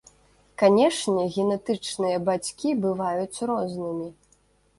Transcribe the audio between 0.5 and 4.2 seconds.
Канешне, генетычныя бацькі бываюць рознымі.